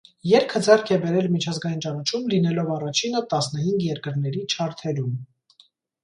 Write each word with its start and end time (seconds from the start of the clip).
Երգը 0.27 0.59
ձեռք 0.67 0.87
է 0.93 0.95
բերել 1.01 1.25
միջազգային 1.33 1.83
ճանաչում 1.85 2.23
լինելով 2.31 2.71
առաջինը 2.77 3.21
տասնհինգ 3.33 3.85
երկրների 3.89 4.41
չարթերում։ 4.55 5.13